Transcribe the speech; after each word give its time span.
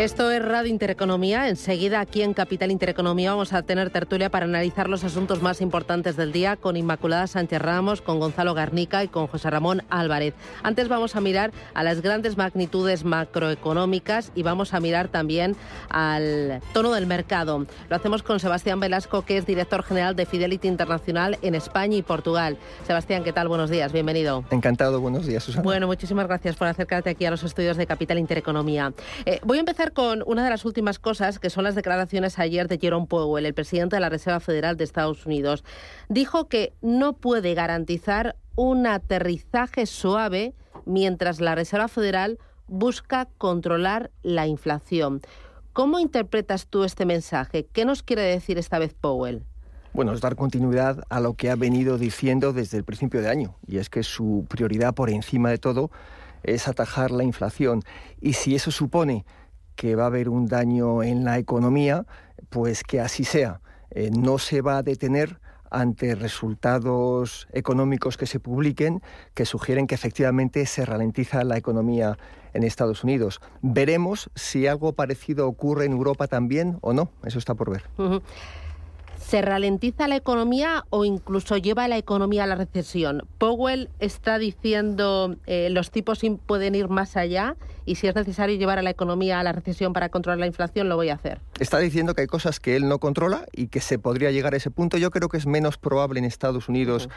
Esto 0.00 0.30
es 0.30 0.42
Radio 0.42 0.70
Intereconomía. 0.70 1.50
Enseguida 1.50 2.00
aquí 2.00 2.22
en 2.22 2.32
Capital 2.32 2.70
Intereconomía 2.70 3.32
vamos 3.32 3.52
a 3.52 3.60
tener 3.60 3.90
tertulia 3.90 4.30
para 4.30 4.46
analizar 4.46 4.88
los 4.88 5.04
asuntos 5.04 5.42
más 5.42 5.60
importantes 5.60 6.16
del 6.16 6.32
día 6.32 6.56
con 6.56 6.78
Inmaculada 6.78 7.26
Sánchez 7.26 7.60
Ramos, 7.60 8.00
con 8.00 8.18
Gonzalo 8.18 8.54
Garnica 8.54 9.04
y 9.04 9.08
con 9.08 9.26
José 9.26 9.50
Ramón 9.50 9.82
Álvarez. 9.90 10.32
Antes 10.62 10.88
vamos 10.88 11.16
a 11.16 11.20
mirar 11.20 11.52
a 11.74 11.82
las 11.82 12.00
grandes 12.00 12.38
magnitudes 12.38 13.04
macroeconómicas 13.04 14.32
y 14.34 14.42
vamos 14.42 14.72
a 14.72 14.80
mirar 14.80 15.08
también 15.08 15.54
al 15.90 16.62
tono 16.72 16.92
del 16.92 17.06
mercado. 17.06 17.66
Lo 17.90 17.96
hacemos 17.96 18.22
con 18.22 18.40
Sebastián 18.40 18.80
Velasco, 18.80 19.26
que 19.26 19.36
es 19.36 19.44
director 19.44 19.82
general 19.82 20.16
de 20.16 20.24
Fidelity 20.24 20.66
Internacional 20.66 21.36
en 21.42 21.54
España 21.54 21.98
y 21.98 22.02
Portugal. 22.02 22.56
Sebastián, 22.86 23.22
¿qué 23.22 23.34
tal? 23.34 23.48
Buenos 23.48 23.68
días, 23.68 23.92
bienvenido. 23.92 24.44
Encantado, 24.50 24.98
buenos 24.98 25.26
días, 25.26 25.44
Susana. 25.44 25.62
Bueno, 25.62 25.86
muchísimas 25.86 26.26
gracias 26.26 26.56
por 26.56 26.68
acercarte 26.68 27.10
aquí 27.10 27.26
a 27.26 27.30
los 27.30 27.42
estudios 27.42 27.76
de 27.76 27.86
Capital 27.86 28.18
Intereconomía. 28.18 28.94
Eh, 29.26 29.40
voy 29.44 29.58
a 29.58 29.60
empezar 29.60 29.89
con 29.90 30.22
una 30.26 30.44
de 30.44 30.50
las 30.50 30.64
últimas 30.64 30.98
cosas, 30.98 31.38
que 31.38 31.50
son 31.50 31.64
las 31.64 31.74
declaraciones 31.74 32.38
ayer 32.38 32.68
de 32.68 32.78
Jerome 32.78 33.06
Powell, 33.06 33.46
el 33.46 33.54
presidente 33.54 33.96
de 33.96 34.00
la 34.00 34.08
Reserva 34.08 34.40
Federal 34.40 34.76
de 34.76 34.84
Estados 34.84 35.26
Unidos. 35.26 35.64
Dijo 36.08 36.48
que 36.48 36.72
no 36.80 37.14
puede 37.14 37.54
garantizar 37.54 38.36
un 38.56 38.86
aterrizaje 38.86 39.86
suave 39.86 40.54
mientras 40.86 41.40
la 41.40 41.54
Reserva 41.54 41.88
Federal 41.88 42.38
busca 42.66 43.28
controlar 43.38 44.10
la 44.22 44.46
inflación. 44.46 45.20
¿Cómo 45.72 45.98
interpretas 45.98 46.66
tú 46.66 46.84
este 46.84 47.06
mensaje? 47.06 47.66
¿Qué 47.72 47.84
nos 47.84 48.02
quiere 48.02 48.22
decir 48.22 48.58
esta 48.58 48.78
vez 48.78 48.94
Powell? 48.94 49.44
Bueno, 49.92 50.12
es 50.12 50.20
dar 50.20 50.36
continuidad 50.36 51.02
a 51.08 51.20
lo 51.20 51.34
que 51.34 51.50
ha 51.50 51.56
venido 51.56 51.98
diciendo 51.98 52.52
desde 52.52 52.78
el 52.78 52.84
principio 52.84 53.20
de 53.20 53.28
año, 53.28 53.56
y 53.66 53.78
es 53.78 53.90
que 53.90 54.02
su 54.02 54.46
prioridad 54.48 54.94
por 54.94 55.10
encima 55.10 55.50
de 55.50 55.58
todo 55.58 55.90
es 56.42 56.68
atajar 56.68 57.10
la 57.10 57.24
inflación. 57.24 57.82
Y 58.20 58.34
si 58.34 58.54
eso 58.54 58.70
supone 58.70 59.24
que 59.76 59.96
va 59.96 60.04
a 60.04 60.06
haber 60.06 60.28
un 60.28 60.46
daño 60.46 61.02
en 61.02 61.24
la 61.24 61.38
economía, 61.38 62.06
pues 62.48 62.82
que 62.82 63.00
así 63.00 63.24
sea. 63.24 63.60
Eh, 63.90 64.10
no 64.10 64.38
se 64.38 64.62
va 64.62 64.78
a 64.78 64.82
detener 64.82 65.40
ante 65.70 66.14
resultados 66.14 67.48
económicos 67.52 68.16
que 68.16 68.26
se 68.26 68.40
publiquen 68.40 69.02
que 69.34 69.46
sugieren 69.46 69.86
que 69.86 69.94
efectivamente 69.94 70.66
se 70.66 70.84
ralentiza 70.84 71.44
la 71.44 71.56
economía 71.56 72.18
en 72.52 72.64
Estados 72.64 73.04
Unidos. 73.04 73.40
Veremos 73.62 74.30
si 74.34 74.66
algo 74.66 74.92
parecido 74.94 75.46
ocurre 75.46 75.84
en 75.84 75.92
Europa 75.92 76.26
también 76.26 76.78
o 76.80 76.92
no. 76.92 77.10
Eso 77.24 77.38
está 77.38 77.54
por 77.54 77.70
ver. 77.70 77.84
¿Se 79.30 79.42
ralentiza 79.42 80.08
la 80.08 80.16
economía 80.16 80.86
o 80.90 81.04
incluso 81.04 81.56
lleva 81.56 81.86
la 81.86 81.96
economía 81.96 82.42
a 82.42 82.46
la 82.48 82.56
recesión? 82.56 83.22
Powell 83.38 83.88
está 84.00 84.38
diciendo 84.38 85.36
eh, 85.46 85.68
los 85.70 85.92
tipos 85.92 86.20
pueden 86.46 86.74
ir 86.74 86.88
más 86.88 87.16
allá 87.16 87.54
y 87.86 87.94
si 87.94 88.08
es 88.08 88.16
necesario 88.16 88.56
llevar 88.56 88.80
a 88.80 88.82
la 88.82 88.90
economía 88.90 89.38
a 89.38 89.44
la 89.44 89.52
recesión 89.52 89.92
para 89.92 90.08
controlar 90.08 90.40
la 90.40 90.48
inflación, 90.48 90.88
lo 90.88 90.96
voy 90.96 91.10
a 91.10 91.14
hacer. 91.14 91.40
Está 91.60 91.78
diciendo 91.78 92.16
que 92.16 92.22
hay 92.22 92.26
cosas 92.26 92.58
que 92.58 92.74
él 92.74 92.88
no 92.88 92.98
controla 92.98 93.46
y 93.52 93.68
que 93.68 93.80
se 93.80 94.00
podría 94.00 94.32
llegar 94.32 94.54
a 94.54 94.56
ese 94.56 94.72
punto. 94.72 94.96
Yo 94.98 95.12
creo 95.12 95.28
que 95.28 95.36
es 95.36 95.46
menos 95.46 95.78
probable 95.78 96.18
en 96.18 96.24
Estados 96.24 96.68
Unidos 96.68 97.08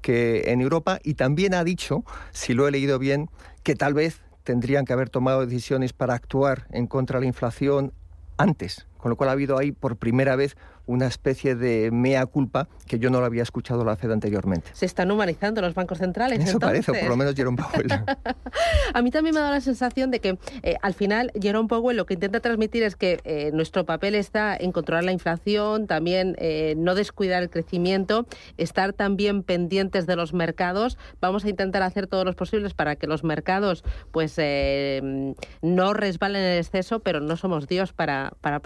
que 0.00 0.50
en 0.50 0.62
Europa 0.62 1.00
y 1.04 1.14
también 1.14 1.52
ha 1.52 1.64
dicho, 1.64 2.02
si 2.30 2.54
lo 2.54 2.66
he 2.66 2.70
leído 2.70 2.98
bien, 2.98 3.28
que 3.62 3.74
tal 3.74 3.92
vez 3.92 4.22
tendrían 4.42 4.86
que 4.86 4.94
haber 4.94 5.10
tomado 5.10 5.44
decisiones 5.44 5.92
para 5.92 6.14
actuar 6.14 6.66
en 6.70 6.86
contra 6.86 7.18
de 7.18 7.24
la 7.24 7.28
inflación 7.28 7.92
antes, 8.38 8.86
con 8.98 9.10
lo 9.10 9.16
cual 9.16 9.30
ha 9.30 9.32
habido 9.32 9.58
ahí 9.58 9.72
por 9.72 9.96
primera 9.96 10.36
vez 10.36 10.56
una 10.88 11.06
especie 11.06 11.54
de 11.54 11.90
mea 11.92 12.24
culpa 12.26 12.66
que 12.86 12.98
yo 12.98 13.10
no 13.10 13.20
lo 13.20 13.26
había 13.26 13.42
escuchado 13.42 13.84
la 13.84 13.94
FED 13.94 14.10
anteriormente. 14.10 14.70
Se 14.72 14.86
están 14.86 15.10
humanizando 15.10 15.60
los 15.60 15.74
bancos 15.74 15.98
centrales. 15.98 16.40
Eso 16.40 16.58
parece, 16.58 16.94
por 16.94 17.10
lo 17.10 17.16
menos 17.16 17.34
Jerome 17.34 17.58
Powell. 17.58 17.88
a 18.94 19.02
mí 19.02 19.10
también 19.10 19.34
me 19.34 19.40
ha 19.40 19.42
dado 19.42 19.54
la 19.54 19.60
sensación 19.60 20.10
de 20.10 20.20
que 20.20 20.38
eh, 20.62 20.76
al 20.80 20.94
final 20.94 21.30
Jerome 21.38 21.68
Powell 21.68 21.96
lo 21.96 22.06
que 22.06 22.14
intenta 22.14 22.40
transmitir 22.40 22.82
es 22.82 22.96
que 22.96 23.20
eh, 23.24 23.50
nuestro 23.52 23.84
papel 23.84 24.14
está 24.14 24.56
en 24.56 24.72
controlar 24.72 25.04
la 25.04 25.12
inflación, 25.12 25.86
también 25.86 26.36
eh, 26.38 26.74
no 26.78 26.94
descuidar 26.94 27.42
el 27.42 27.50
crecimiento, 27.50 28.26
estar 28.56 28.94
también 28.94 29.42
pendientes 29.42 30.06
de 30.06 30.16
los 30.16 30.32
mercados. 30.32 30.96
Vamos 31.20 31.44
a 31.44 31.50
intentar 31.50 31.82
hacer 31.82 32.06
todos 32.06 32.24
los 32.24 32.34
posibles 32.34 32.72
para 32.72 32.96
que 32.96 33.06
los 33.06 33.24
mercados 33.24 33.84
pues 34.10 34.38
no 35.60 35.92
resbalen 35.92 36.42
en 36.42 36.58
exceso, 36.58 37.00
pero 37.00 37.20
no 37.20 37.36
somos 37.36 37.68
Dios 37.68 37.92
para, 37.92 38.32
para 38.40 38.60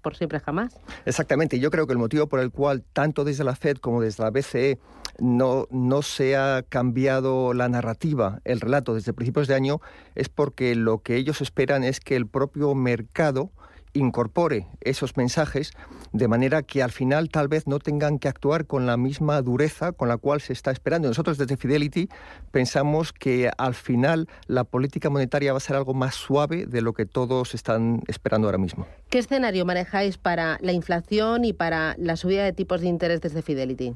por 0.00 0.16
siempre 0.16 0.40
jamás. 0.40 0.78
Exactamente 1.04 1.58
yo 1.58 1.70
creo 1.70 1.86
que 1.86 1.92
el 1.92 1.98
motivo 1.98 2.26
por 2.26 2.40
el 2.40 2.50
cual 2.50 2.82
tanto 2.92 3.24
desde 3.24 3.44
la 3.44 3.54
Fed 3.54 3.76
como 3.78 4.00
desde 4.00 4.22
la 4.22 4.30
BCE 4.30 4.78
no, 5.18 5.66
no 5.70 6.02
se 6.02 6.36
ha 6.36 6.62
cambiado 6.68 7.54
la 7.54 7.68
narrativa, 7.68 8.40
el 8.44 8.60
relato 8.60 8.94
desde 8.94 9.12
principios 9.12 9.48
de 9.48 9.54
año, 9.54 9.80
es 10.14 10.28
porque 10.28 10.74
lo 10.74 10.98
que 10.98 11.16
ellos 11.16 11.40
esperan 11.40 11.84
es 11.84 12.00
que 12.00 12.16
el 12.16 12.26
propio 12.26 12.74
mercado 12.74 13.50
incorpore 13.94 14.66
esos 14.80 15.16
mensajes 15.16 15.72
de 16.12 16.28
manera 16.28 16.62
que 16.62 16.82
al 16.82 16.90
final 16.90 17.28
tal 17.28 17.48
vez 17.48 17.66
no 17.66 17.78
tengan 17.78 18.18
que 18.18 18.28
actuar 18.28 18.66
con 18.66 18.86
la 18.86 18.96
misma 18.96 19.40
dureza 19.42 19.92
con 19.92 20.08
la 20.08 20.16
cual 20.16 20.40
se 20.40 20.52
está 20.52 20.70
esperando. 20.70 21.08
Nosotros 21.08 21.38
desde 21.38 21.56
Fidelity 21.56 22.08
pensamos 22.50 23.12
que 23.12 23.50
al 23.56 23.74
final 23.74 24.28
la 24.46 24.64
política 24.64 25.10
monetaria 25.10 25.52
va 25.52 25.58
a 25.58 25.60
ser 25.60 25.76
algo 25.76 25.94
más 25.94 26.14
suave 26.14 26.66
de 26.66 26.82
lo 26.82 26.92
que 26.92 27.06
todos 27.06 27.54
están 27.54 28.02
esperando 28.08 28.48
ahora 28.48 28.58
mismo. 28.58 28.86
¿Qué 29.08 29.18
escenario 29.18 29.64
manejáis 29.64 30.18
para 30.18 30.58
la 30.60 30.72
inflación 30.72 31.44
y 31.44 31.52
para 31.52 31.94
la 31.98 32.16
subida 32.16 32.44
de 32.44 32.52
tipos 32.52 32.80
de 32.80 32.88
interés 32.88 33.20
desde 33.20 33.42
Fidelity? 33.42 33.94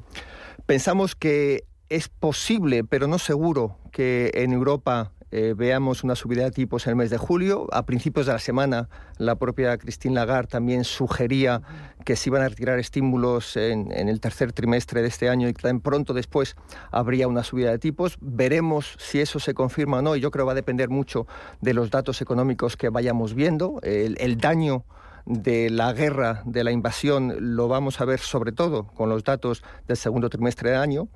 Pensamos 0.65 1.15
que 1.15 1.63
es 1.89 2.09
posible, 2.09 2.83
pero 2.83 3.07
no 3.07 3.19
seguro, 3.19 3.77
que 3.91 4.31
en 4.33 4.51
Europa 4.51 5.11
eh, 5.31 5.53
veamos 5.55 6.03
una 6.03 6.15
subida 6.15 6.43
de 6.43 6.51
tipos 6.51 6.85
en 6.85 6.91
el 6.91 6.95
mes 6.95 7.09
de 7.09 7.17
julio. 7.17 7.67
A 7.71 7.85
principios 7.85 8.25
de 8.25 8.33
la 8.33 8.39
semana, 8.39 8.89
la 9.17 9.35
propia 9.35 9.77
Christine 9.77 10.15
Lagarde 10.15 10.47
también 10.47 10.83
sugería 10.83 11.61
que 12.05 12.15
se 12.15 12.29
iban 12.29 12.41
a 12.41 12.49
retirar 12.49 12.79
estímulos 12.79 13.57
en, 13.57 13.91
el 13.91 14.19
tercer 14.21 14.53
trimestre 14.53 15.01
de 15.01 15.07
este 15.07 15.29
año 15.29 15.49
y 15.49 15.53
que 15.53 15.61
también 15.61 15.81
pronto 15.81 16.13
después 16.13 16.55
habría 16.91 17.27
una 17.27 17.43
subida 17.43 17.71
de 17.71 17.79
tipos. 17.79 18.17
Veremos 18.21 18.95
si 18.99 19.19
eso 19.19 19.39
se 19.39 19.53
confirma 19.53 19.97
o 19.97 20.01
no 20.01 20.15
y 20.15 20.21
yo 20.21 20.31
creo 20.31 20.45
que 20.45 20.47
va 20.47 20.51
a 20.53 20.55
depender 20.55 20.89
mucho 20.89 21.27
de 21.61 21.73
los 21.73 21.91
datos 21.91 22.21
económicos 22.21 22.77
que 22.77 22.89
vayamos 22.89 23.33
viendo. 23.33 23.79
el 23.83 24.37
daño 24.37 24.85
de 25.27 25.69
la 25.69 25.91
guerra, 25.91 26.41
de 26.45 26.63
la 26.63 26.71
invasión, 26.71 27.35
lo 27.55 27.67
vamos 27.67 27.99
a 27.99 28.05
ver 28.05 28.19
sobre 28.19 28.53
todo 28.53 28.87
con 28.87 29.09
los 29.09 29.25
datos 29.25 29.61
del 29.87 29.97
segundo 29.97 30.29
trimestre 30.29 30.71
de 30.71 30.77
año. 30.77 31.09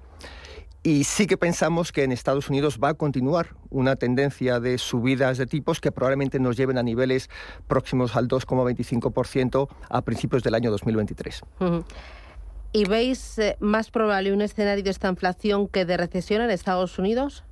Y 0.84 1.03
sí 1.03 1.28
que 1.28 1.38
pensamos 1.38 1.92
que 1.92 2.03
en 2.03 2.12
Estados 2.12 2.50
Unidos 2.50 2.80
va 2.84 2.90
a 2.90 2.94
continuar 2.96 3.56
una 3.69 3.96
tendencia 3.97 4.59
de 4.59 4.80
subidas 4.80 5.38
de 5.38 5.46
tipos 5.46 5.80
que 5.80 5.92
probablemente 5.92 6.40
nos 6.40 6.58
lleven 6.58 6.80
a 6.80 6.84
niveles 6.84 7.30
próximos 7.68 8.16
al 8.16 8.28
2,25% 8.28 9.69
a 9.90 10.02
principios 10.02 10.42
del 10.42 10.56
año 10.56 10.72
2023. 10.72 11.44
¿Y 12.74 12.86
veis 12.86 13.38
eh, 13.38 13.58
más 13.59 13.92
probable 13.92 14.34
un 14.34 14.42
escenario 14.42 14.84
de 14.84 14.90
esta 14.90 15.08
inflación 15.08 15.68
que 15.68 15.86
de 15.86 15.97
recesión 15.97 16.42
en 16.42 16.50
Estados 16.50 16.98
Unidos? 16.98 17.44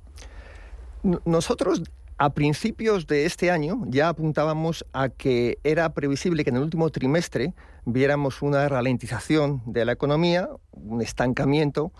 Nosotros 1.24 1.82
a 2.18 2.30
principios 2.30 3.06
de 3.06 3.26
este 3.26 3.50
año 3.52 3.84
ya 3.86 4.08
apuntábamos 4.08 4.84
a 4.92 5.08
que 5.08 5.58
era 5.62 5.94
previsible 5.94 6.42
que 6.42 6.50
en 6.50 6.56
el 6.56 6.62
último 6.62 6.90
trimestre 6.90 7.54
viéramos 7.84 8.42
una 8.42 8.68
ralentización 8.68 9.62
de 9.66 9.84
la 9.84 9.92
economía, 9.92 10.48
un 10.72 11.00
estancamiento 11.00 11.92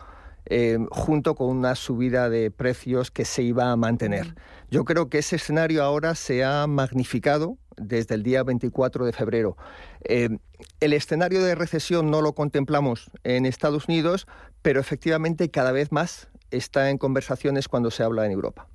eh, 0.47 0.78
junto 0.91 1.34
con 1.34 1.49
una 1.49 1.75
subida 1.75 2.28
de 2.31 2.51
precios 2.51 3.11
que 3.11 3.25
se 3.25 3.43
iba 3.43 3.71
a 3.71 3.77
mantener. 3.77 4.34
Yo 4.71 4.84
creo 4.84 5.09
que 5.09 5.19
ese 5.19 5.37
escenario 5.37 5.83
ahora 5.83 6.14
se 6.14 6.44
ha 6.44 6.67
magnificado 6.67 7.59
desde 7.76 8.14
el 8.14 8.23
día 8.23 8.43
24 8.43 9.05
de 9.05 9.12
febrero. 9.12 9.56
Eh, 10.05 10.38
el 10.81 10.93
escenario 10.93 11.43
de 11.43 11.55
recesión 11.55 12.11
no 12.11 12.23
lo 12.23 12.35
contemplamos 12.35 13.11
en 13.25 13.47
Estados 13.47 13.88
Unidos, 13.88 14.26
pero 14.62 14.81
efectivamente 14.81 15.50
cada 15.50 15.73
vez 15.73 15.93
más 15.93 16.30
está 16.50 16.91
en 16.91 16.99
conversaciones 16.99 17.69
cuando 17.69 17.91
se 17.91 18.02
habla 18.02 18.26
en 18.26 18.32
Europa. 18.32 18.67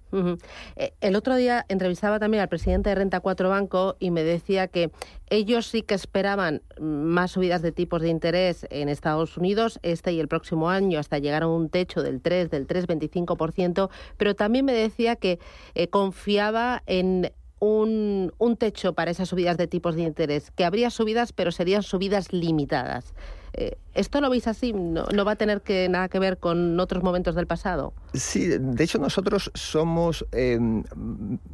Eh, 0.77 0.93
el 1.01 1.15
otro 1.15 1.35
día 1.35 1.65
entrevistaba 1.67 2.19
también 2.19 2.41
al 2.41 2.47
presidente 2.47 2.89
de 2.89 2.95
Renta 2.95 3.19
4 3.19 3.49
Banco 3.49 3.97
y 3.99 4.11
me 4.11 4.23
decía 4.23 4.67
que 4.67 4.91
ellos 5.29 5.67
sí 5.67 5.81
que 5.81 5.95
esperaban 5.95 6.61
más 6.79 7.31
subidas 7.31 7.61
de 7.61 7.71
tipos 7.71 8.01
de 8.01 8.09
interés 8.09 8.65
en 8.69 8.87
Estados 8.87 9.37
Unidos 9.37 9.79
este 9.83 10.13
y 10.13 10.19
el 10.19 10.27
próximo 10.27 10.69
año 10.69 10.99
hasta 10.99 11.19
llegar 11.19 11.43
a 11.43 11.47
un 11.47 11.69
techo 11.69 12.01
del 12.01 12.21
3, 12.21 12.49
del 12.49 12.67
3,25%, 12.67 13.89
pero 14.17 14.35
también 14.35 14.63
me 14.65 14.73
decía 14.73 15.15
que 15.15 15.39
eh, 15.73 15.87
confiaba 15.89 16.83
en 16.85 17.31
un, 17.59 18.33
un, 18.37 18.57
techo 18.57 18.93
para 18.93 19.11
esas 19.11 19.29
subidas 19.29 19.57
de 19.57 19.67
tipos 19.67 19.95
de 19.95 20.03
interés, 20.03 20.51
que 20.51 20.65
habría 20.65 20.89
subidas, 20.89 21.33
pero 21.33 21.51
serían 21.51 21.83
subidas 21.83 22.33
limitadas. 22.33 23.13
Eh, 23.57 23.77
¿Esto 23.93 24.19
lo 24.19 24.29
veis 24.29 24.47
así? 24.47 24.73
¿No, 24.73 25.05
va 25.23 25.31
a 25.31 25.35
tener 25.37 25.61
que, 25.61 25.87
nada 25.87 26.09
que 26.09 26.19
ver 26.19 26.37
con 26.39 26.77
otros 26.77 27.01
momentos 27.03 27.35
del 27.35 27.47
pasado? 27.47 27.93
Sí, 28.13 28.47
de 28.47 28.83
hecho 28.83 28.97
nosotros 28.97 29.49
somos 29.53 30.25
eh, 30.33 30.59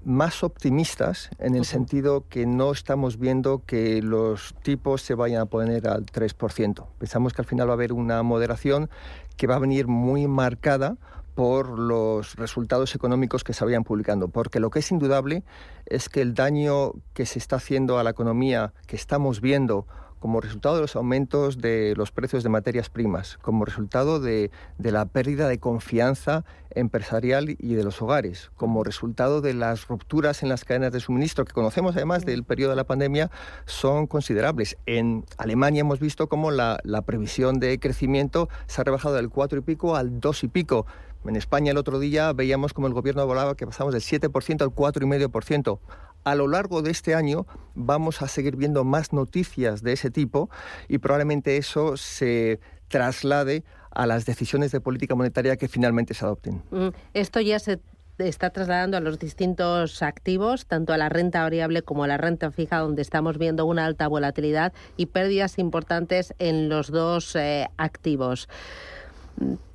más 0.04 0.44
optimistas 0.44 1.30
en 1.38 1.54
el 1.54 1.64
sentido 1.64 2.26
que 2.28 2.48
no 2.48 2.72
estamos 2.72 3.20
viendo 3.20 3.62
que 3.68 4.02
los 4.02 4.56
tipos 4.64 5.04
se 5.04 5.14
vayan 5.14 5.42
a 5.42 5.46
poner 5.46 5.88
al 5.88 6.08
3%. 6.08 6.88
Pensamos 6.98 7.34
que 7.34 7.44
al 7.44 7.48
final 7.48 7.68
va 7.68 7.74
a 7.74 7.76
haber 7.76 7.94
una 7.94 8.24
moderación 8.24 8.90
que 9.38 9.46
va 9.46 9.58
a 9.58 9.60
venir 9.60 9.86
muy 9.88 10.26
marcada 10.26 10.98
por 11.36 11.80
los 11.80 12.36
resultados 12.36 12.96
económicos 12.96 13.44
que 13.44 13.54
se 13.54 13.66
vayan 13.66 13.84
publicando, 13.84 14.28
porque 14.28 14.60
lo 14.60 14.70
que 14.70 14.80
es 14.80 14.92
indudable 14.92 15.44
es 15.86 16.10
que 16.10 16.22
el 16.22 16.34
daño 16.34 16.94
que 17.14 17.26
se 17.26 17.40
está 17.40 17.58
haciendo 17.58 18.00
a 18.00 18.04
la 18.04 18.12
economía, 18.12 18.74
que 18.88 18.96
estamos 18.96 19.42
viendo 19.42 19.88
como 20.22 20.40
resultado 20.40 20.76
de 20.76 20.82
los 20.82 20.96
aumentos 20.96 21.58
de 21.58 21.96
los 21.98 22.12
precios 22.12 22.44
de 22.44 22.50
materias 22.50 22.90
primas, 22.90 23.40
como 23.42 23.66
resultado 23.66 24.20
de, 24.20 24.52
la 24.78 25.06
pérdida 25.08 25.48
de 25.48 25.58
confianza 25.58 26.46
empresarial 26.70 27.56
y 27.58 27.74
de 27.74 27.84
los 27.84 28.04
hogares, 28.04 28.52
como 28.56 28.84
resultado 28.84 29.42
de 29.42 29.56
las 29.56 29.88
rupturas 29.88 30.44
en 30.44 30.50
las 30.50 30.64
cadenas 30.64 30.94
de 30.94 31.00
suministro 31.00 31.44
que 31.44 31.54
conocemos 31.54 31.96
además 31.96 32.24
del 32.24 32.44
periodo 32.44 32.70
de 32.70 32.76
la 32.76 32.84
pandemia, 32.84 33.32
son 33.66 34.06
considerables. 34.06 34.78
En 34.86 35.26
Alemania 35.40 35.82
hemos 35.82 36.00
visto 36.00 36.30
cómo 36.30 36.52
la, 36.52 36.80
la 36.84 37.02
previsión 37.02 37.60
de 37.60 37.80
crecimiento 37.80 38.48
se 38.68 38.80
ha 38.80 38.84
rebajado 38.84 39.16
del 39.16 39.30
4 39.30 39.58
y 39.58 39.62
pico 39.64 39.96
al 39.96 40.20
2 40.20 40.44
y 40.44 40.48
pico. 40.50 40.86
En 41.26 41.36
España 41.36 41.72
el 41.72 41.78
otro 41.78 42.00
día 42.00 42.34
veíamos 42.34 42.74
como 42.74 42.88
el 42.88 42.94
gobierno 42.94 43.26
volaba 43.26 43.56
que 43.56 43.66
pasamos 43.66 43.94
del 43.94 44.02
7% 44.02 44.62
al 44.62 44.70
4,5% 44.70 45.80
a 46.24 46.36
lo 46.36 46.48
largo 46.48 46.82
de 46.82 46.92
este 46.92 47.16
año 47.16 47.46
vamos 47.76 48.22
a 48.22 48.28
seguir 48.28 48.56
viendo 48.56 48.84
más 48.84 49.14
noticias 49.14 49.82
de 49.82 49.94
ese 49.94 50.12
tipo 50.12 50.50
y 50.88 51.00
probablemente 51.00 51.58
eso 51.58 51.98
se 51.98 52.60
traslade 52.88 53.64
a 53.92 54.06
las 54.06 54.26
decisiones 54.26 54.72
de 54.72 54.82
política 54.82 55.16
monetaria 55.16 55.58
que 55.58 55.68
finalmente 55.68 56.14
se 56.14 56.26
adopten. 56.26 56.62
Mm, 56.72 56.90
esto 57.14 57.42
ya 57.42 57.60
se 57.60 57.80
está 58.18 58.52
trasladando 58.52 58.98
a 58.98 59.00
los 59.00 59.18
distintos 59.18 60.04
activos, 60.04 60.66
tanto 60.66 60.94
a 60.94 60.98
la 60.98 61.10
renta 61.10 61.42
variable 61.42 61.82
como 61.82 62.04
a 62.04 62.08
la 62.08 62.18
renta 62.18 62.52
fija, 62.52 62.78
donde 62.78 63.02
estamos 63.02 63.38
viendo 63.38 63.66
una 63.66 63.86
alta 63.86 64.08
volatilidad 64.08 64.74
y 64.96 65.08
pérdidas 65.08 65.58
importantes 65.58 66.34
en 66.38 66.70
los 66.70 66.92
dos 66.92 67.36
eh, 67.36 67.68
activos. 67.78 68.48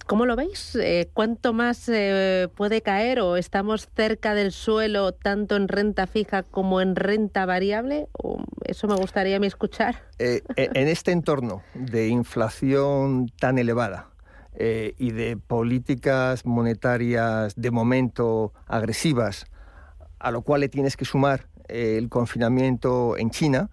¿Cómo 0.06 0.24
lo 0.24 0.36
veis? 0.36 0.76
Eh, 0.76 1.10
¿Cuánto 1.14 1.52
más 1.52 1.88
eh, 1.88 2.48
puede 2.54 2.80
caer 2.80 3.18
o 3.18 3.36
estamos 3.36 3.88
cerca 3.96 4.34
del 4.34 4.52
suelo 4.52 5.10
tanto 5.10 5.56
en 5.56 5.66
renta 5.66 6.06
fija 6.06 6.44
como 6.44 6.80
en 6.80 6.94
renta 6.94 7.44
variable? 7.44 8.06
Eso 8.64 8.86
me 8.86 8.94
gustaría 8.94 9.36
escuchar. 9.38 9.96
Eh, 10.20 10.42
en 10.56 10.86
este 10.86 11.10
entorno 11.10 11.62
de 11.74 12.06
inflación 12.06 13.28
tan 13.40 13.58
elevada 13.58 14.10
y 14.58 15.10
de 15.10 15.36
políticas 15.36 16.46
monetarias 16.46 17.54
de 17.56 17.70
momento 17.70 18.54
agresivas, 18.66 19.46
a 20.18 20.30
lo 20.30 20.40
cual 20.42 20.62
le 20.62 20.70
tienes 20.70 20.96
que 20.96 21.04
sumar 21.04 21.48
el 21.68 22.08
confinamiento 22.08 23.18
en 23.18 23.30
China, 23.30 23.68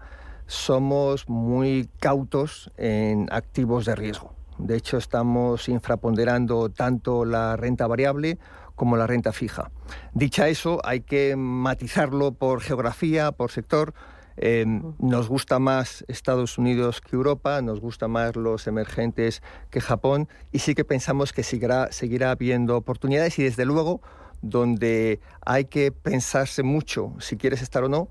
somos 0.46 1.30
muy 1.30 1.90
cautos 2.00 2.70
en 2.76 3.30
activos 3.32 3.86
de 3.86 3.96
riesgo. 3.96 4.36
De 4.64 4.78
hecho, 4.78 4.98
estamos 4.98 5.68
infraponderando 5.68 6.70
tanto 6.70 7.26
la 7.26 7.58
renta 7.58 7.86
variable 7.86 8.40
como 8.76 8.96
la 8.96 9.06
renta 9.06 9.34
fija. 9.34 9.72
Dicha 10.14 10.48
eso, 10.48 10.80
hay 10.86 11.02
que 11.02 11.36
matizarlo 11.36 12.32
por 12.32 12.62
geografía, 12.62 13.34
por 13.34 13.52
sector. 13.52 13.94
Em, 14.38 14.94
nos 15.00 15.28
gusta 15.28 15.60
más 15.60 16.06
Estados 16.08 16.58
Unidos 16.58 17.02
que 17.02 17.16
Europa, 17.16 17.62
nos 17.62 17.82
gusta 17.82 18.08
más 18.08 18.38
los 18.38 18.66
emergentes 18.66 19.44
que 19.70 19.82
Japón 19.82 20.30
y 20.52 20.60
sí 20.60 20.76
que 20.76 20.86
pensamos 20.86 21.34
que 21.34 21.44
seguirá, 21.44 21.92
seguirá 21.92 22.32
habiendo 22.32 22.78
oportunidades 22.78 23.38
y 23.40 23.44
desde 23.44 23.66
luego 23.66 24.02
donde 24.42 25.20
hay 25.46 25.66
que 25.66 25.92
pensarse 25.92 26.64
mucho 26.64 27.14
si 27.20 27.38
quieres 27.38 27.62
estar 27.62 27.84
o 27.84 27.90
no 27.90 28.08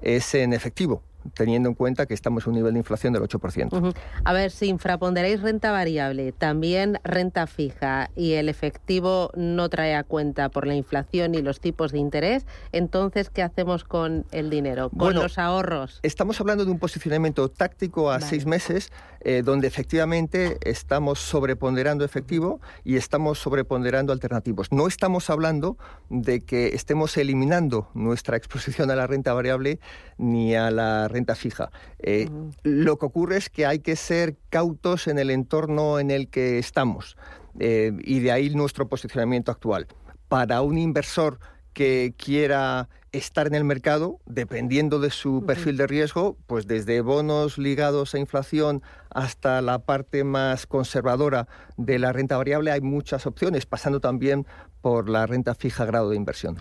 es 0.00 0.34
en 0.34 0.54
efectivo 0.54 1.02
teniendo 1.34 1.68
en 1.68 1.74
cuenta 1.74 2.06
que 2.06 2.14
estamos 2.14 2.44
en 2.44 2.50
un 2.50 2.56
nivel 2.56 2.72
de 2.74 2.78
inflación 2.78 3.12
del 3.12 3.22
8%. 3.22 3.94
A 4.24 4.32
ver, 4.32 4.50
si 4.50 4.66
infraponderáis 4.66 5.40
renta 5.40 5.72
variable, 5.72 6.32
también 6.32 6.98
renta 7.04 7.46
fija 7.46 8.10
y 8.16 8.32
el 8.34 8.48
efectivo 8.48 9.30
no 9.34 9.68
trae 9.68 9.94
a 9.94 10.04
cuenta 10.04 10.48
por 10.48 10.66
la 10.66 10.74
inflación 10.74 11.34
y 11.34 11.42
los 11.42 11.60
tipos 11.60 11.92
de 11.92 11.98
interés, 11.98 12.46
entonces, 12.72 13.30
¿qué 13.30 13.42
hacemos 13.42 13.84
con 13.84 14.26
el 14.32 14.50
dinero, 14.50 14.90
con 14.90 15.14
los 15.14 15.38
ahorros? 15.38 16.00
Estamos 16.02 16.40
hablando 16.40 16.64
de 16.64 16.70
un 16.70 16.78
posicionamiento 16.78 17.48
táctico 17.48 18.10
a 18.10 18.20
seis 18.20 18.46
meses, 18.46 18.92
eh, 19.22 19.42
donde 19.44 19.66
efectivamente 19.66 20.58
estamos 20.62 21.18
sobreponderando 21.18 22.04
efectivo 22.04 22.60
y 22.84 22.96
estamos 22.96 23.38
sobreponderando 23.38 24.12
alternativos. 24.12 24.72
No 24.72 24.86
estamos 24.86 25.28
hablando 25.30 25.76
de 26.08 26.40
que 26.40 26.68
estemos 26.68 27.16
eliminando 27.16 27.88
nuestra 27.94 28.36
exposición 28.36 28.90
a 28.90 28.96
la 28.96 29.06
renta 29.06 29.34
variable 29.34 29.78
ni 30.16 30.54
a 30.54 30.70
la 30.70 31.08
renta 31.10 31.34
fija. 31.34 31.70
Eh, 31.98 32.30
lo 32.62 32.98
que 32.98 33.06
ocurre 33.06 33.36
es 33.36 33.50
que 33.50 33.66
hay 33.66 33.80
que 33.80 33.96
ser 33.96 34.36
cautos 34.48 35.06
en 35.06 35.18
el 35.18 35.30
entorno 35.30 35.98
en 35.98 36.10
el 36.10 36.28
que 36.28 36.58
estamos 36.58 37.16
eh, 37.58 37.92
y 38.02 38.20
de 38.20 38.32
ahí 38.32 38.50
nuestro 38.50 38.88
posicionamiento 38.88 39.52
actual. 39.52 39.86
Para 40.28 40.62
un 40.62 40.78
inversor 40.78 41.38
que 41.72 42.14
quiera 42.16 42.88
estar 43.12 43.46
en 43.46 43.54
el 43.54 43.64
mercado, 43.64 44.20
dependiendo 44.26 45.00
de 45.00 45.10
su 45.10 45.44
perfil 45.44 45.76
de 45.76 45.86
riesgo, 45.86 46.36
pues 46.46 46.66
desde 46.66 47.00
bonos 47.00 47.58
ligados 47.58 48.14
a 48.14 48.18
inflación 48.18 48.82
hasta 49.10 49.60
la 49.62 49.80
parte 49.80 50.22
más 50.22 50.66
conservadora 50.66 51.48
de 51.76 51.98
la 51.98 52.12
renta 52.12 52.36
variable 52.36 52.70
hay 52.70 52.80
muchas 52.80 53.26
opciones, 53.26 53.66
pasando 53.66 54.00
también 54.00 54.46
por 54.80 55.08
la 55.08 55.26
renta 55.26 55.54
fija 55.54 55.84
grado 55.84 56.10
de 56.10 56.16
inversión. 56.16 56.56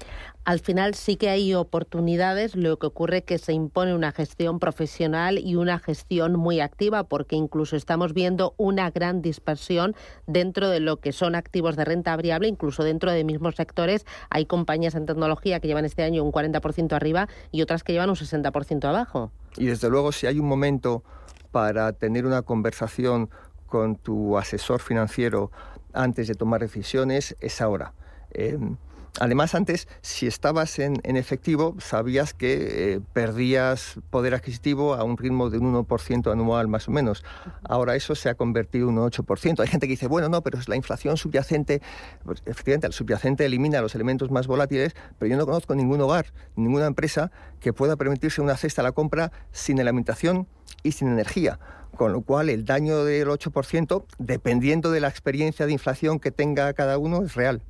Al 0.45 0.59
final 0.59 0.95
sí 0.95 1.15
que 1.15 1.29
hay 1.29 1.53
oportunidades, 1.53 2.55
lo 2.55 2.79
que 2.79 2.87
ocurre 2.87 3.17
es 3.19 3.23
que 3.23 3.37
se 3.37 3.53
impone 3.53 3.93
una 3.93 4.11
gestión 4.11 4.59
profesional 4.59 5.37
y 5.37 5.55
una 5.55 5.79
gestión 5.79 6.35
muy 6.35 6.59
activa, 6.59 7.03
porque 7.03 7.35
incluso 7.35 7.75
estamos 7.75 8.13
viendo 8.13 8.55
una 8.57 8.89
gran 8.89 9.21
dispersión 9.21 9.95
dentro 10.27 10.69
de 10.69 10.79
lo 10.79 10.97
que 10.97 11.11
son 11.11 11.35
activos 11.35 11.75
de 11.75 11.85
renta 11.85 12.15
variable, 12.15 12.47
incluso 12.47 12.83
dentro 12.83 13.11
de 13.11 13.23
mismos 13.23 13.55
sectores 13.55 14.05
hay 14.29 14.45
compañías 14.45 14.95
en 14.95 15.05
tecnología 15.05 15.59
que 15.59 15.67
llevan 15.67 15.85
este 15.85 16.03
año 16.03 16.23
un 16.23 16.31
40% 16.31 16.93
arriba 16.93 17.27
y 17.51 17.61
otras 17.61 17.83
que 17.83 17.93
llevan 17.93 18.09
un 18.09 18.15
60% 18.15 18.85
abajo. 18.85 19.31
Y 19.57 19.67
desde 19.67 19.89
luego 19.89 20.11
si 20.11 20.27
hay 20.27 20.39
un 20.39 20.47
momento 20.47 21.03
para 21.51 21.93
tener 21.93 22.25
una 22.25 22.41
conversación 22.41 23.29
con 23.67 23.95
tu 23.95 24.37
asesor 24.37 24.81
financiero 24.81 25.51
antes 25.93 26.27
de 26.27 26.35
tomar 26.35 26.61
decisiones 26.61 27.35
es 27.39 27.61
ahora. 27.61 27.93
Em, 28.31 28.77
además, 29.19 29.55
antes, 29.55 29.87
si 30.01 30.27
estabas 30.27 30.79
en, 30.79 30.99
efectivo, 31.03 31.75
sabías 31.79 32.33
que 32.33 32.93
eh, 32.93 33.01
perdías 33.13 33.99
poder 34.09 34.33
adquisitivo 34.33 34.93
a 34.93 35.03
un 35.03 35.17
ritmo 35.17 35.49
de 35.49 35.57
un 35.57 35.73
1% 35.73 36.31
anual 36.31 36.67
más 36.67 36.87
o 36.87 36.91
menos. 36.91 37.23
Ahora 37.63 37.95
eso 37.95 38.15
se 38.15 38.29
ha 38.29 38.35
convertido 38.35 38.89
en 38.89 38.97
un 38.97 39.09
8%. 39.09 39.59
Hay 39.59 39.67
gente 39.67 39.87
que 39.87 39.91
dice, 39.91 40.07
bueno, 40.07 40.29
no, 40.29 40.41
pero 40.41 40.59
es 40.59 40.69
la 40.69 40.75
inflación 40.75 41.17
subyacente. 41.17 41.81
Pues, 42.23 42.41
efectivamente, 42.45 42.87
el 42.87 42.93
subyacente 42.93 43.45
elimina 43.45 43.81
los 43.81 43.95
elementos 43.95 44.31
más 44.31 44.47
volátiles, 44.47 44.93
pero 45.17 45.29
yo 45.29 45.37
no 45.37 45.45
conozco 45.45 45.75
ningún 45.75 46.01
hogar, 46.01 46.27
ninguna 46.55 46.85
empresa 46.85 47.31
que 47.59 47.73
pueda 47.73 47.95
permitirse 47.95 48.41
una 48.41 48.55
cesta 48.57 48.81
a 48.81 48.83
la 48.83 48.91
compra 48.91 49.31
sin 49.51 49.79
alimentación 49.79 50.47
y 50.83 50.93
sin 50.93 51.09
energía 51.09 51.59
con 51.99 52.13
lo 52.13 52.21
cual 52.21 52.49
el 52.49 52.63
daño 52.63 53.03
del 53.03 53.27
8%, 53.27 54.05
dependiendo 54.19 54.89
de 54.89 55.01
la 55.01 55.09
experiencia 55.09 55.65
de 55.65 55.73
inflación 55.73 56.21
que 56.21 56.31
tenga 56.31 56.71
cada 56.71 56.97
uno, 56.97 57.23
es 57.23 57.35
real. 57.35 57.61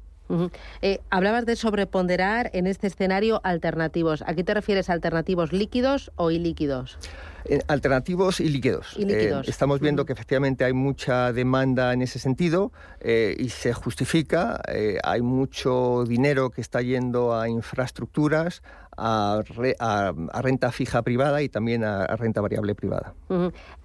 Eh, 0.82 1.00
hablabas 1.10 1.46
de 1.46 1.56
sobreponderar 1.56 2.52
en 2.54 2.68
este 2.68 2.88
escenario 2.88 3.42
alternativos. 3.44 4.24
¿A 4.26 4.34
qué 4.34 4.44
te 4.44 4.54
refieres, 4.54 4.90
alternativos 4.90 5.52
líquidos 5.54 6.12
o 6.16 6.32
ilíquidos? 6.32 6.98
Eh, 7.46 7.60
alternativos 7.68 8.40
y 8.40 8.50
líquidos. 8.50 8.96
Eh, 8.98 9.34
estamos 9.46 9.80
viendo 9.80 10.06
que 10.06 10.14
efectivamente 10.14 10.64
hay 10.66 10.74
mucha 10.74 11.32
demanda 11.34 11.94
en 11.94 12.02
ese 12.02 12.20
sentido 12.20 12.72
y 13.04 13.50
se 13.50 13.74
justifica. 13.74 14.62
hay 15.04 15.22
mucho 15.22 16.04
dinero 16.08 16.50
que 16.50 16.62
está 16.62 16.82
yendo 16.82 17.36
a 17.36 17.50
infraestructuras, 17.50 18.62
a, 18.98 20.14
renta 20.42 20.72
fija 20.72 21.02
privada 21.02 21.42
y 21.42 21.50
también 21.50 21.84
a, 21.84 22.06
renta 22.16 22.42
variable 22.42 22.76
privada. 22.76 23.14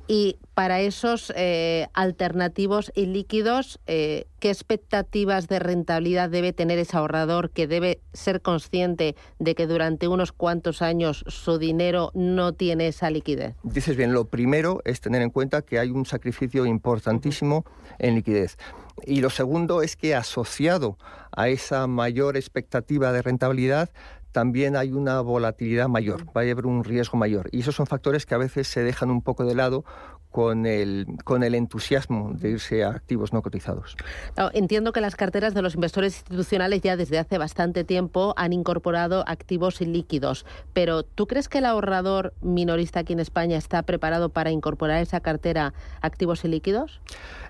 Y 0.06 0.36
para 0.52 0.80
esos 0.80 1.32
eh, 1.34 1.88
alternativos 1.94 2.92
y 2.94 3.06
líquidos, 3.06 3.80
eh, 3.86 4.26
¿qué 4.38 4.50
expectativas 4.50 5.48
de 5.48 5.58
rentabilidad 5.58 6.28
debe 6.28 6.52
tener 6.52 6.78
ese 6.78 6.96
ahorrador 6.96 7.50
que 7.50 7.66
debe 7.66 8.00
ser 8.12 8.42
consciente 8.42 9.16
de 9.38 9.54
que 9.54 9.66
durante 9.66 10.06
unos 10.06 10.32
cuantos 10.32 10.82
años 10.82 11.24
su 11.26 11.58
dinero 11.58 12.10
no 12.14 12.52
tiene 12.52 12.88
esa 12.88 13.10
liquidez? 13.10 13.43
Dices 13.62 13.96
bien, 13.96 14.12
lo 14.12 14.26
primero 14.26 14.80
es 14.84 15.00
tener 15.00 15.22
en 15.22 15.30
cuenta 15.30 15.62
que 15.62 15.78
hay 15.78 15.90
un 15.90 16.06
sacrificio 16.06 16.66
importantísimo 16.66 17.64
en 17.98 18.14
liquidez. 18.14 18.56
Y 19.04 19.20
lo 19.20 19.30
segundo 19.30 19.82
es 19.82 19.96
que 19.96 20.14
asociado 20.14 20.98
a 21.32 21.48
esa 21.48 21.86
mayor 21.86 22.36
expectativa 22.36 23.12
de 23.12 23.22
rentabilidad 23.22 23.90
también 24.34 24.74
hay 24.74 24.90
una 24.90 25.20
volatilidad 25.20 25.86
mayor, 25.88 26.26
va 26.36 26.40
a 26.40 26.44
haber 26.44 26.66
un 26.66 26.82
riesgo 26.82 27.16
mayor. 27.16 27.48
Y 27.52 27.60
esos 27.60 27.76
son 27.76 27.86
factores 27.86 28.26
que 28.26 28.34
a 28.34 28.38
veces 28.38 28.66
se 28.66 28.82
dejan 28.82 29.10
un 29.10 29.22
poco 29.22 29.44
de 29.44 29.54
lado 29.54 29.84
con 30.34 30.66
el, 30.66 31.06
con 31.22 31.44
el 31.44 31.54
entusiasmo 31.54 32.32
de 32.34 32.50
irse 32.50 32.82
a 32.82 32.88
activos 32.88 33.32
no 33.32 33.40
cotizados. 33.40 33.96
entiendo 34.52 34.90
que 34.90 35.00
las 35.00 35.14
carteras 35.14 35.54
de 35.54 35.62
los 35.62 35.76
inversores 35.76 36.16
institucionales 36.16 36.82
ya 36.82 36.96
desde 36.96 37.20
hace 37.20 37.38
bastante 37.38 37.84
tiempo 37.84 38.34
han 38.36 38.52
incorporado 38.52 39.22
activos 39.28 39.80
líquidos, 39.80 40.44
pero 40.72 41.04
¿tú 41.04 41.28
crees 41.28 41.48
que 41.48 41.58
el 41.58 41.66
ahorrador 41.66 42.34
minorista 42.40 42.98
aquí 42.98 43.12
en 43.12 43.20
España 43.20 43.56
está 43.56 43.82
preparado 43.82 44.28
para 44.28 44.50
incorporar 44.50 45.00
esa 45.00 45.20
cartera 45.20 45.72
activos 46.00 46.44
y 46.44 46.48
líquidos? 46.48 47.00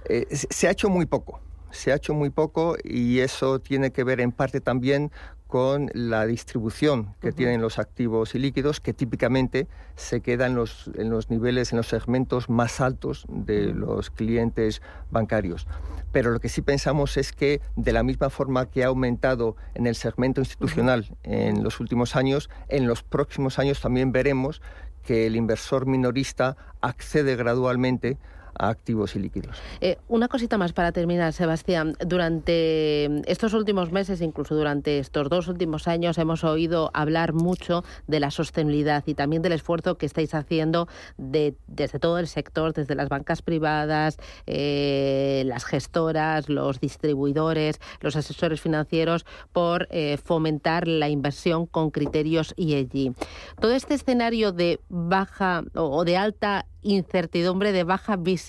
Eh, 0.05 0.27
se 0.31 0.69
ha 0.69 0.71
hecho 0.71 0.91
muy 0.91 1.07
poco 1.07 1.41
se 1.75 1.93
ha 1.93 1.97
hecho 1.97 2.15
muy 2.15 2.31
poco 2.31 2.77
y 2.83 3.21
eso 3.21 3.59
tiene 3.59 3.91
que 3.91 4.05
ver 4.05 4.21
en 4.21 4.33
parte 4.33 4.61
también 4.61 5.11
con 5.47 5.91
la 5.95 6.27
distribución 6.27 7.15
que 7.21 7.31
tienen 7.31 7.61
los 7.61 7.79
activos 7.79 8.35
y 8.35 8.41
líquidos, 8.41 8.81
que 8.81 8.93
típicamente 8.93 9.69
se 9.95 10.21
queda 10.21 10.47
en 10.47 10.57
los, 10.57 10.91
en 10.97 11.11
los 11.11 11.31
niveles, 11.31 11.73
en 11.73 11.77
los 11.77 11.87
segmentos 11.87 12.49
más 12.51 12.81
altos 12.81 13.25
de 13.29 13.67
los 13.67 14.11
clientes 14.11 14.83
bancarios. 15.13 15.69
Pero 16.11 16.33
lo 16.33 16.41
que 16.41 16.49
sí 16.49 16.61
pensamos 16.61 17.17
es 17.17 17.31
que 17.31 17.61
de 17.77 17.93
la 17.93 18.03
misma 18.03 18.31
forma 18.31 18.67
que 18.67 18.83
ha 18.83 18.89
aumentado 18.89 19.55
en 19.75 19.87
el 19.87 19.95
segmento 19.95 20.41
institucional 20.41 21.17
en 21.23 21.63
los 21.63 21.79
últimos 21.79 22.17
años, 22.17 22.51
en 22.69 22.89
los 22.89 23.05
próximos 23.05 23.59
años 23.61 23.81
también 23.81 24.11
veremos 24.11 24.61
que 25.05 25.27
el 25.27 25.37
inversor 25.37 25.87
minorista 25.87 26.57
accede 26.81 27.37
gradualmente 27.37 28.19
activos 28.59 29.17
y 29.17 29.21
líquidos. 29.21 29.59
Eh, 29.81 29.99
una 30.09 30.29
cosita 30.29 30.59
más 30.59 30.73
para 30.73 30.93
terminar, 30.93 31.33
Sebastián. 31.33 31.97
Durante 32.05 33.07
estos 33.31 33.55
últimos 33.55 33.93
meses, 33.93 34.21
incluso 34.21 34.55
durante 34.55 34.99
estos 34.99 35.29
dos 35.29 35.49
últimos 35.49 35.89
años, 35.89 36.19
hemos 36.19 36.45
oído 36.45 36.91
hablar 36.95 37.33
mucho 37.33 37.85
de 38.07 38.21
la 38.21 38.31
sostenibilidad 38.31 39.05
y 39.07 39.15
también 39.15 39.43
del 39.43 39.53
esfuerzo 39.53 39.97
que 39.97 40.07
estáis 40.07 40.35
haciendo 40.35 40.89
desde 41.17 41.99
todo 41.99 42.19
el 42.19 42.27
sector, 42.27 42.73
desde 42.73 42.95
las 42.95 43.09
bancas 43.09 43.43
privadas, 43.43 44.19
eh, 44.47 45.43
las 45.47 45.65
gestoras, 45.65 46.49
los 46.49 46.81
distribuidores, 46.81 47.81
los 48.01 48.17
asesores 48.17 48.61
financieros, 48.61 49.27
por 49.53 49.89
eh, 49.91 50.19
fomentar 50.23 50.89
la 50.89 51.09
inversión 51.09 51.67
con 51.67 51.91
criterios 51.91 52.55
ESG. 52.57 53.15
Todo 53.61 53.73
este 53.73 53.95
escenario 53.95 54.53
de 54.53 54.81
baja 54.89 55.65
o 55.75 56.05
de 56.05 56.17
alta 56.17 56.67
incertidumbre, 56.85 57.73
de 57.73 57.83
baja 57.83 58.17
visibilidad. 58.17 58.44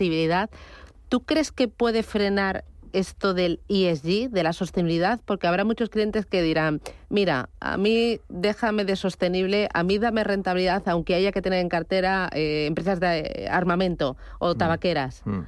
¿Tú 1.10 1.22
crees 1.22 1.52
que 1.52 1.68
puede 1.68 2.04
frenar 2.04 2.64
esto 2.94 3.34
del 3.34 3.60
ESG, 3.68 4.30
de 4.30 4.44
la 4.44 4.54
sostenibilidad? 4.54 5.20
Porque 5.26 5.48
habrá 5.48 5.64
muchos 5.64 5.90
clientes 5.90 6.26
que 6.26 6.42
dirán, 6.42 6.82
mira, 7.10 7.50
a 7.60 7.78
mí 7.78 8.20
déjame 8.30 8.86
de 8.86 8.96
sostenible, 8.96 9.70
a 9.74 9.84
mí 9.84 9.98
dame 9.98 10.24
rentabilidad, 10.24 10.84
aunque 10.88 11.16
haya 11.16 11.32
que 11.32 11.42
tener 11.42 11.60
en 11.60 11.70
cartera 11.70 12.30
eh, 12.34 12.66
empresas 12.68 13.00
de 13.00 13.48
armamento 13.50 14.18
o 14.40 14.54
mm. 14.54 14.58
tabaqueras. 14.58 15.22
Mm. 15.26 15.42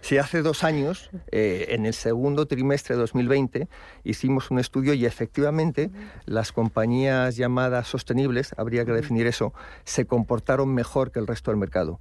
Si 0.00 0.18
hace 0.18 0.42
dos 0.42 0.64
años, 0.64 1.10
eh, 1.30 1.66
en 1.70 1.86
el 1.86 1.94
segundo 1.94 2.46
trimestre 2.46 2.94
de 2.94 3.00
2020, 3.00 3.68
hicimos 4.04 4.50
un 4.50 4.58
estudio 4.58 4.94
y 4.94 5.06
efectivamente 5.06 5.90
las 6.24 6.52
compañías 6.52 7.36
llamadas 7.36 7.88
sostenibles, 7.88 8.54
habría 8.56 8.84
que 8.84 8.92
definir 8.92 9.26
eso, 9.26 9.52
se 9.84 10.06
comportaron 10.06 10.72
mejor 10.74 11.12
que 11.12 11.18
el 11.18 11.26
resto 11.26 11.50
del 11.50 11.58
mercado. 11.58 11.98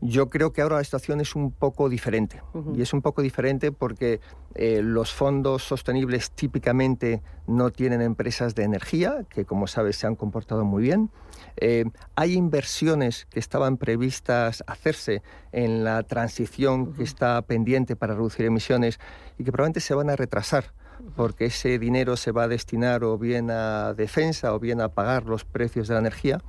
Yo 0.00 0.30
creo 0.30 0.52
que 0.52 0.62
ahora 0.62 0.76
la 0.76 0.84
situación 0.84 1.20
es 1.20 1.34
un 1.34 1.52
poco 1.52 1.88
diferente. 1.88 2.42
Y 2.74 2.82
es 2.82 2.92
un 2.92 3.02
poco 3.02 3.22
diferente 3.22 3.70
porque 3.72 4.20
eh, 4.54 4.80
los 4.82 5.12
fondos 5.12 5.62
sostenibles 5.62 6.32
típicamente 6.32 7.22
no 7.46 7.70
tienen 7.70 8.00
empresas 8.00 8.54
de 8.54 8.64
energía, 8.64 9.24
que 9.28 9.44
como 9.44 9.66
sabes 9.66 9.96
se 9.96 10.06
han 10.06 10.16
comportado 10.16 10.64
muy 10.64 10.82
bien. 10.82 11.10
Eh, 11.56 11.84
hay 12.14 12.34
inversiones 12.34 13.26
que 13.30 13.40
estaban 13.40 13.76
previstas 13.76 14.64
hacerse 14.66 15.22
en 15.52 15.84
la 15.84 16.02
transición 16.02 16.92
que 16.94 17.02
está 17.02 17.19
pendiente 17.46 17.96
para 17.96 18.14
reducir 18.14 18.46
emisiones 18.46 18.98
y 19.38 19.44
que 19.44 19.52
probablemente 19.52 19.80
se 19.80 19.94
van 19.94 20.10
a 20.10 20.16
retrasar 20.16 20.72
porque 21.16 21.46
ese 21.46 21.78
dinero 21.78 22.16
se 22.16 22.32
va 22.32 22.44
a 22.44 22.48
destinar 22.48 23.04
o 23.04 23.18
bien 23.18 23.50
a 23.50 23.94
defensa 23.94 24.54
o 24.54 24.58
bien 24.58 24.80
a 24.80 24.88
pagar 24.90 25.24
los 25.24 25.44
precios 25.44 25.88
de 25.88 25.94
la 25.94 26.00
energía. 26.00 26.42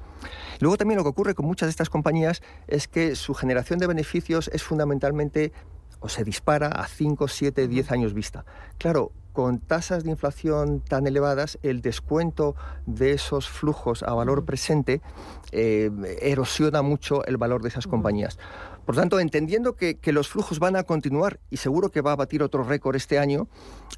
Luego 0.60 0.78
también 0.78 0.98
lo 0.98 1.04
que 1.04 1.10
ocurre 1.10 1.36
con 1.36 1.46
muchas 1.46 1.68
de 1.68 1.72
estas 1.72 1.90
compañías 1.90 2.42
es 2.68 2.88
que 2.88 3.16
su 3.16 3.34
generación 3.34 3.80
de 3.80 3.88
beneficios 3.88 4.50
es 4.54 4.64
fundamentalmente 4.64 5.52
o 6.00 6.10
se 6.10 6.24
dispara 6.24 6.68
a 6.68 6.88
5, 6.88 7.28
7, 7.28 7.68
10 7.68 7.92
años 7.92 8.14
vista. 8.14 8.46
Claro, 8.78 9.12
con 9.34 9.60
tasas 9.60 10.04
de 10.04 10.12
inflación 10.12 10.82
tan 10.82 11.08
elevadas, 11.08 11.58
el 11.62 11.82
descuento 11.82 12.56
de 12.86 13.14
esos 13.14 13.48
flujos 13.48 14.04
a 14.04 14.14
valor 14.14 14.44
presente 14.44 15.02
eh, 15.52 15.90
erosiona 16.22 16.82
mucho 16.82 17.24
el 17.26 17.38
valor 17.38 17.62
de 17.62 17.70
esas 17.70 17.88
compañías. 17.88 18.38
Por 18.92 18.98
tanto, 18.98 19.22
entendiendo 19.22 19.78
que, 19.78 19.98
los 20.08 20.28
flujos 20.28 20.60
van 20.60 20.76
a 20.76 20.84
continuar 20.84 21.40
y 21.50 21.56
seguro 21.56 21.92
que 21.92 22.02
va 22.02 22.12
a 22.12 22.18
batir 22.18 22.44
otro 22.44 22.66
récord 22.66 22.98
este 22.98 23.20
año, 23.20 23.48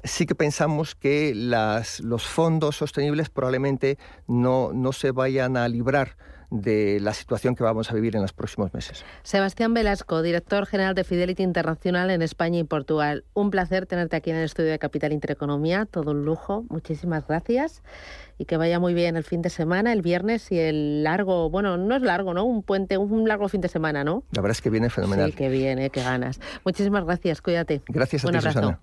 sí 0.04 0.24
que 0.24 0.36
pensamos 0.36 0.94
que 0.94 1.32
los 1.34 2.24
fondos 2.24 2.76
sostenibles 2.76 3.28
probablemente 3.28 3.98
no, 4.28 4.70
no 4.72 4.92
se 4.92 5.10
vayan 5.10 5.56
a 5.56 5.66
librar 5.66 6.16
de 6.54 7.00
la 7.00 7.12
situación 7.12 7.54
que 7.56 7.64
vamos 7.64 7.90
a 7.90 7.94
vivir 7.94 8.14
en 8.14 8.22
los 8.22 8.32
próximos 8.32 8.72
meses. 8.72 9.04
Sebastián 9.22 9.74
Velasco, 9.74 10.22
director 10.22 10.66
general 10.66 10.94
de 10.94 11.02
Fidelity 11.02 11.42
Internacional 11.42 12.10
en 12.10 12.22
España 12.22 12.60
y 12.60 12.64
Portugal. 12.64 13.24
Un 13.34 13.50
placer 13.50 13.86
tenerte 13.86 14.16
aquí 14.16 14.30
en 14.30 14.36
el 14.36 14.44
estudio 14.44 14.70
de 14.70 14.78
Capital 14.78 15.12
Intereconomía, 15.12 15.86
todo 15.86 16.12
un 16.12 16.24
lujo. 16.24 16.64
Muchísimas 16.68 17.26
gracias 17.26 17.82
y 18.38 18.44
que 18.44 18.56
vaya 18.56 18.78
muy 18.78 18.94
bien 18.94 19.16
el 19.16 19.24
fin 19.24 19.42
de 19.42 19.50
semana, 19.50 19.92
el 19.92 20.02
viernes 20.02 20.50
y 20.52 20.58
el 20.58 21.02
largo, 21.02 21.50
bueno, 21.50 21.76
no 21.76 21.96
es 21.96 22.02
largo, 22.02 22.34
¿no? 22.34 22.44
Un 22.44 22.62
puente, 22.62 22.98
un 22.98 23.28
largo 23.28 23.48
fin 23.48 23.60
de 23.60 23.68
semana, 23.68 24.04
¿no? 24.04 24.22
La 24.32 24.42
verdad 24.42 24.56
es 24.56 24.62
que 24.62 24.70
viene 24.70 24.90
fenomenal. 24.90 25.30
Sí, 25.30 25.36
que 25.36 25.48
viene, 25.48 25.90
que 25.90 26.02
ganas. 26.02 26.40
Muchísimas 26.64 27.04
gracias, 27.04 27.40
cuídate. 27.42 27.82
Gracias 27.88 28.24
a 28.24 28.28
ti, 28.28 28.40
Susana. 28.40 28.80